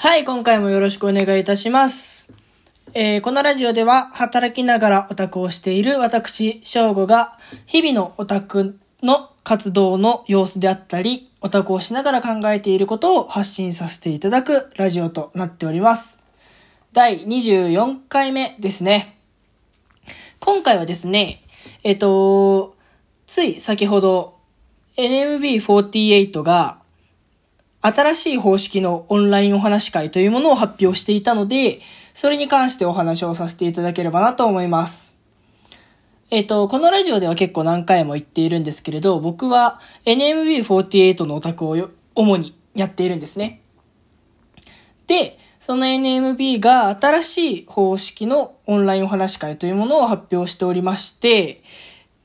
[0.00, 2.32] はい、今回もよろしくお願いいたします。
[2.94, 7.36] えーこのラジオでは、働きながらオタクをしている私、翔吾が、
[7.66, 16.22] 日々のオタクの活動の様子であったり、オタクをしながら考えていることを発信させていただくラジオとなっております。
[16.92, 19.18] 第24回目ですね。
[20.38, 21.42] 今回はですね、
[21.82, 22.76] えっ、と、
[23.26, 24.36] つい先ほど、
[24.96, 26.77] NMB48 が、
[27.80, 31.80] 新しい方式のオンラインお話会というものを発表していたので、
[32.12, 35.16] それに関してお話をさせていただければなと思います。
[36.30, 43.62] えっ、と、このラジオでは結構何回も言っているんですけれど、僕は NMB48 のオタクを主にやっているんですね。
[45.06, 51.62] で、その NMB が新しい方式のオンラインお話会というものを発表しておりまして、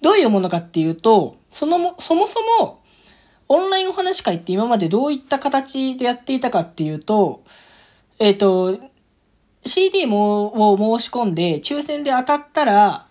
[0.00, 2.81] どういうものかっていうと、そのも、そもそも、
[3.48, 7.42] オンラインお話会って今までどういった形でやっていたかっていうと、
[8.18, 8.78] えっ、と、
[9.64, 13.06] CD もを申し込んで抽選で当たったら、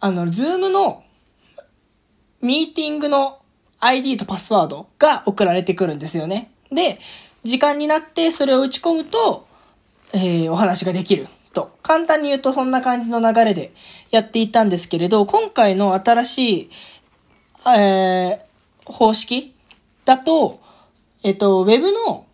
[0.00, 1.02] あの、 Zoom の
[2.40, 3.40] ミーティングの
[3.80, 6.50] ID とパスワードが送られてくるんですよね。
[6.70, 6.98] で、
[7.44, 9.46] 時間になってそれを打ち込むと、
[10.12, 11.76] えーお話ができると。
[11.82, 13.72] 簡単に言うとそんな感じの流れで
[14.10, 16.70] やっていたんですけれど、今回の新しい、
[17.66, 18.49] えー
[18.90, 19.54] 方式？
[20.04, 20.60] だと、
[21.22, 22.26] えっと、ウェブの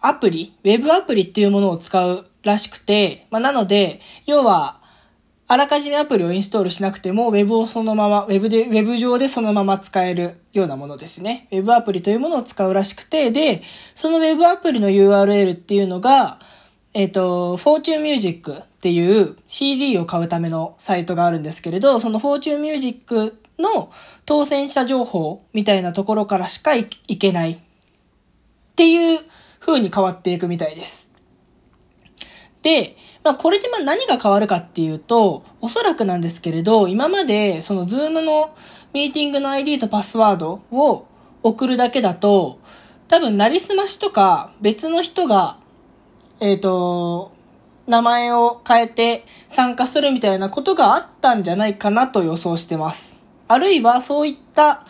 [0.00, 4.80] アプリ、ウェブアプリっていうものを使うらしくて、まあ、なので、要は、
[5.48, 11.46] あらかじめアプリをインストールしなくても、ウェブをそのまま、ウェブで、ウェブ上でそのまま使えるようなものですね。
[11.50, 13.62] ウェブアプリというものを使うらしくて、で、
[13.94, 16.38] そのウェブアプリの URL っていうのが、
[16.94, 23.90] えっ、と、Fortune Music っていう CD を買うためのサイトがあるんですけれど、その Fortune Music の
[24.26, 27.58] 当選者情報みたいなところからしかいけないっ
[28.76, 29.20] ていう
[29.60, 31.10] 風に変わっていくみたいです。
[32.62, 38.54] で、まあこれでま何が変わるかっていうと、おそらくなんですけれど、今までそのズームの
[38.92, 41.06] ミーティングの ID とパスワードを
[41.42, 42.58] 送るだけだと、
[43.08, 45.58] 多分なりすましとか別の人が、
[46.40, 47.32] えっ、と、
[47.86, 53.21] 名前を変えて参加するみたいなことがあったんじゃないかなと予想してます。
[53.48, 54.86] あるいはそういった、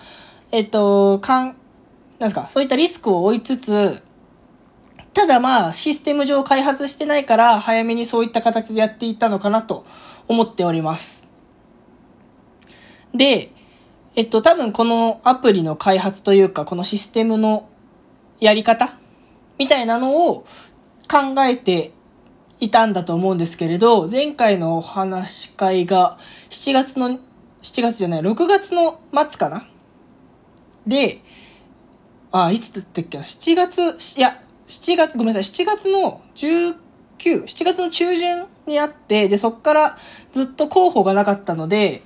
[0.51, 1.57] えっ、と、かん、なん
[2.21, 4.03] ですか、そういったリスクを負いつつ、
[5.15, 9.85] ただまあ、システム上開発してないから、早めにそういった形でやっていたのかなと
[10.29, 11.29] 思っております。
[13.15, 13.53] で、
[14.15, 17.69] えっと、多分このアプリの開発というか、このシステムの
[18.41, 18.97] やり方
[19.59, 20.45] みたいなのを
[21.09, 21.93] 考えて
[22.61, 26.19] いたんだと思うんですけれど、前回のお話し会が
[26.51, 27.19] 7月の、
[27.62, 29.67] 7月じゃない、6月の末かな？
[30.87, 31.21] で、
[32.33, 36.77] あ、いつだったっけな ?7 月、いや、7月、ごめんなさい、7月の19、
[37.45, 39.99] 7月の中旬にあって、で、そっから
[40.33, 42.03] ずっと候補がなかったので、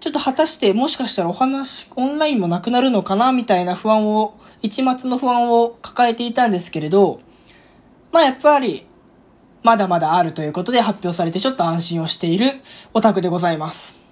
[0.00, 3.32] ちょっと果たしてもしかしたらお話、オンラインもなくなるのかな？
[3.32, 7.20] みたいな不安を、一末の不安を抱えていたんですけれど、
[8.10, 8.86] まあやっぱり、
[9.62, 12.52] まだまだあるということで発表されてちょっと安心をしている
[12.94, 14.07] オタクでございます。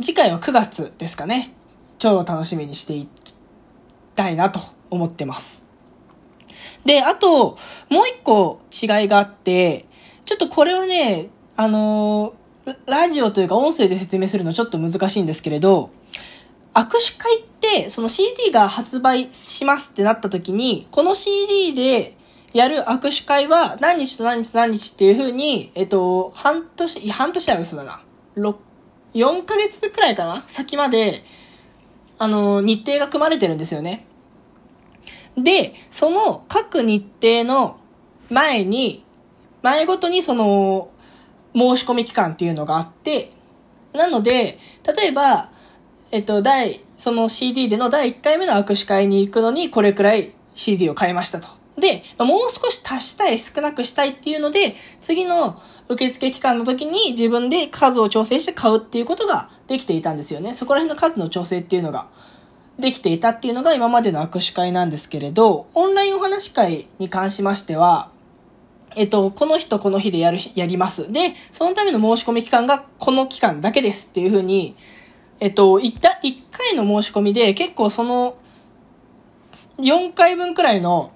[0.00, 1.52] 次回は9月ですかね。
[1.98, 3.34] 超楽しみにしていき
[4.14, 5.66] たいなと思ってます。
[6.84, 7.56] で、あと、
[7.88, 9.86] もう一個違いがあって、
[10.24, 12.46] ちょっとこれはね、あのー
[12.86, 15.90] ラジオというか音声で説明するのちょっと難しいんですけれど、
[16.74, 22.16] 握手会って、その CD が発売しますってなった時に、この CD で
[22.52, 28.00] やる握手会は何日と何日と何日っていう風に、えっと、半年、半年は嘘だな。
[28.36, 28.56] 6
[29.16, 30.44] 4ヶ月くらいかな？
[30.46, 31.24] 先まで、
[32.18, 34.06] あの、日程が組まれてるんですよね。
[35.36, 37.80] で、その各日程の
[38.30, 39.04] 前に、
[39.62, 40.90] 前ごとにその、
[41.54, 43.30] 申し込み期間っていうのがあって、
[43.94, 44.58] なので、
[44.96, 45.50] 例えば、
[46.10, 51.48] えっと、第、その CD での第1回目の握手会に行くのに、これくらい CD を買いましたと。
[51.78, 60.54] で、もう少し足したい、少なくしたいっていうので、次の受付期間の時に自分で数を調整して買うっていうことができていたんですよね。
[60.54, 62.08] そこら辺の数の調整っていうのが
[62.78, 68.10] できていたっていうのが今までの握手会なんですけれど、オンラインお話会に関しましては、
[68.96, 71.12] えっと、この人この日でやる、やります。
[71.12, 74.74] で、そのための申し込み期間がこの期間だけですっていうふうに、
[75.38, 78.36] えっと、一た一回の申し込みで結構その、
[79.78, 81.12] 4回分くらいの、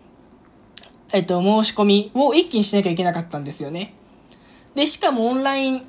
[1.12, 3.94] えっと、申し込みを一気にしなきゃいけなかったんですよね。
[4.74, 5.82] で、しかもオンライン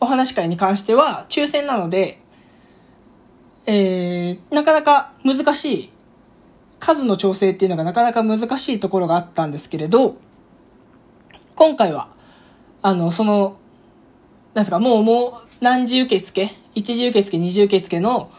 [0.00, 2.20] お話会に関しては抽選なので、
[3.66, 5.90] えー、なかなか難しい
[6.78, 10.16] 数の調整っていうのがなかなか難しいところがあったんですけれど、
[11.54, 12.08] 今回は、
[12.82, 13.58] あの、その、
[14.54, 18.30] なんですか、もうもう何時受付、一時受付、二次受付の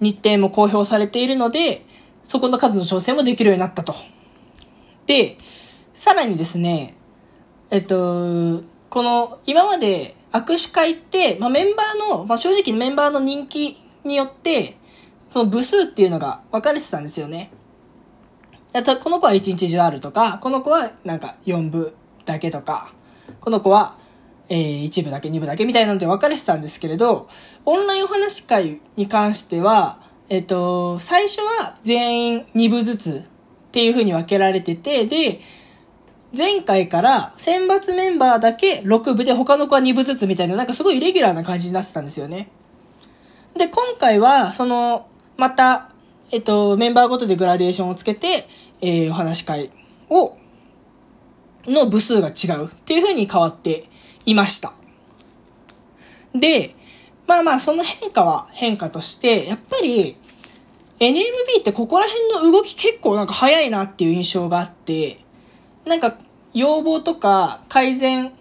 [0.00, 1.84] 日程も公表されているので、
[2.24, 3.94] そこの数の調整もできるようになったと。
[5.06, 5.38] で、
[5.94, 6.96] さらにですね、
[7.70, 14.76] えっと、この、今まで握手会って、まあ、メンバーの、まあ、正直メンバーの人気によって、
[15.28, 17.50] その部数っていうのが分かれてたんですよね。
[19.02, 21.94] この子は一日中あるとか、この子はなんか4部
[22.24, 22.92] だけとか、
[23.40, 23.98] この子は、
[24.48, 27.28] えー、1部だけ2部だけみたいなので分かれてたんですけれど、
[27.64, 33.30] オンラインお話会に関しては、えっ、と、最初は全員2部ずつ
[33.72, 35.40] っていう風に分けられてて、で、
[36.36, 42.50] 前回から選抜メンバーだけ6部で他の子は2部ずつみたいな、なんかすごいイレギュラーな感じになってたんですよね。
[43.56, 45.06] で、今回は、その、
[45.38, 45.90] また、
[46.30, 48.46] えっと、メンバーごとでグラデーションをつけて、
[48.82, 49.70] えー、お話し会
[50.10, 50.36] を、
[51.64, 53.88] の部数が違うっていう風に変わって
[54.26, 54.74] いました。
[56.34, 56.74] で、
[57.26, 60.18] まあまあ、その変化は変化として、やっぱり、
[61.02, 65.18] NMB ってここら辺の動き結構なんか早いなっていう印象があって、
[65.84, 66.16] なんか
[66.54, 68.32] 要望とか改善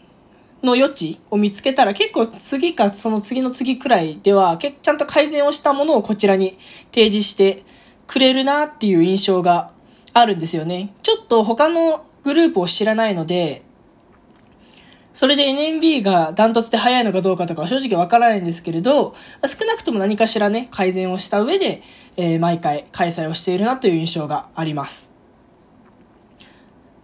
[0.61, 6.59] の余地を見つけたら結構次かその次の次くらいではちゃんと改善をしたものをこちらに
[6.93, 7.63] 提示して
[8.05, 9.71] くれるなっていう印象が
[10.13, 10.93] あるんですよね。
[11.01, 13.63] ちょっと他のグループを知らないので、
[15.13, 19.13] それで NMB がダントツで早いのかどうかとかは正直わからないんですけれど、
[19.45, 21.81] 少なくとも何かしらね、改善をした上で、
[22.17, 25.13] えー、毎回開催をしているなという印象があります。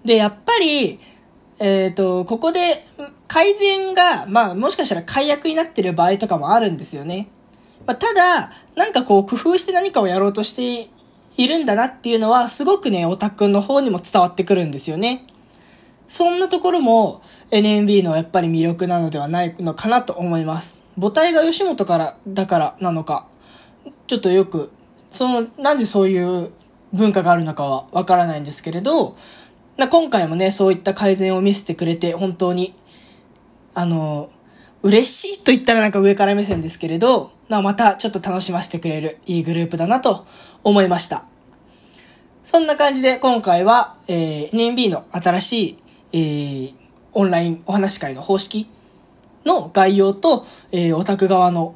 [0.05, 0.99] で、やっぱり、
[1.59, 2.85] えっ、ー、と、ここで
[3.27, 7.27] 改善が、まあもしかしたら解約になっている場合とかもあるんですよね。
[7.85, 10.89] まあ、ただ、なんかこう工夫して何かをやろうとして
[11.37, 15.25] いるんだなっていうのは、すごくね、オタクの方にも伝わってくるんですよね。
[16.07, 17.21] そんなところも
[17.51, 20.81] NMB のやっぱり魅力なのではないのかなと思います。
[20.99, 23.27] 母体が吉本からだからなのか、
[24.07, 24.71] ちょっとよく、
[25.09, 26.51] その、なんでそういう
[26.93, 29.15] 文化があるのかはわからないんですけれど、
[29.77, 32.73] 今回もね、そういった改善を見せてくれて、本当に、
[33.73, 34.29] あの、
[34.81, 40.25] 嬉しいと言ったらなんか上から目線ですけれど、またちょっと楽しませてくれるいいグループだなと
[40.63, 41.25] 思いました。
[42.43, 45.77] そんな感じで今回は、えー、NMB の新しい
[46.13, 46.73] えー、
[47.13, 48.69] オンラインお話会の方式
[49.45, 51.75] の概要と、えー、オタク側の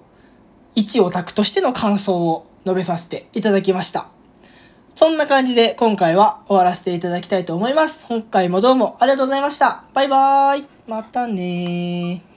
[0.75, 4.07] 一オタクとしての感想を述べさせていただきました。
[4.95, 8.07] そんな感じで今回は終わらせていただきたいと思います。
[8.07, 9.83] 今回もどうもありがとうございました。
[9.93, 10.65] バイバーイ。
[10.87, 12.30] またねー。